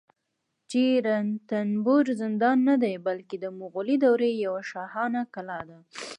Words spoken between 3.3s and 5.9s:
د مغولي دورې یوه شاهانه کلا ده